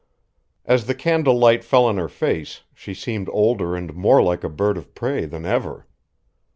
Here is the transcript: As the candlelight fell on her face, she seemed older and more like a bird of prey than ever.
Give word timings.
As 0.65 0.87
the 0.87 0.95
candlelight 0.95 1.63
fell 1.63 1.85
on 1.85 1.97
her 1.97 2.09
face, 2.09 2.63
she 2.73 2.95
seemed 2.95 3.29
older 3.31 3.75
and 3.75 3.93
more 3.93 4.19
like 4.23 4.43
a 4.43 4.49
bird 4.49 4.75
of 4.75 4.95
prey 4.95 5.25
than 5.25 5.45
ever. 5.45 5.85